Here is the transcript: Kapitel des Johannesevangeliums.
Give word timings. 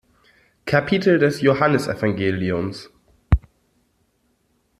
Kapitel 0.65 1.19
des 1.19 1.41
Johannesevangeliums. 1.43 2.89